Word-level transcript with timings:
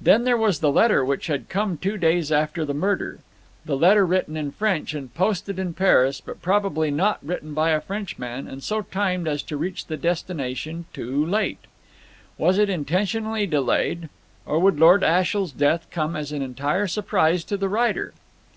Then 0.00 0.24
there 0.24 0.36
was 0.36 0.58
the 0.58 0.72
letter 0.72 1.04
which 1.04 1.28
had 1.28 1.48
come 1.48 1.78
two 1.78 1.96
days 1.96 2.32
after 2.32 2.64
the 2.64 2.74
murder; 2.74 3.20
the 3.64 3.76
letter 3.76 4.04
written 4.04 4.36
in 4.36 4.50
French 4.50 4.92
and 4.92 5.14
posted 5.14 5.56
in 5.56 5.72
Paris, 5.72 6.20
but 6.20 6.42
probably 6.42 6.90
not 6.90 7.20
written 7.24 7.54
by 7.54 7.70
a 7.70 7.80
Frenchman, 7.80 8.48
and 8.48 8.60
so 8.64 8.82
timed 8.82 9.28
as 9.28 9.40
to 9.44 9.56
reach 9.56 9.84
its 9.88 10.02
destination 10.02 10.86
too 10.92 11.24
late. 11.24 11.60
Was 12.38 12.58
it 12.58 12.70
intentionally 12.70 13.46
delayed, 13.46 14.08
or 14.46 14.58
would 14.58 14.80
Lord 14.80 15.04
Ashiel's 15.04 15.52
death 15.52 15.86
come 15.92 16.16
as 16.16 16.32
an 16.32 16.42
entire 16.42 16.88
surprise 16.88 17.44
to 17.44 17.56
the 17.56 17.68
writer? 17.68 18.14